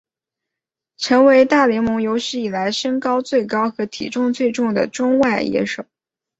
[0.97, 5.85] 成为大联盟有史以来身高最高和体重最重的中外野手。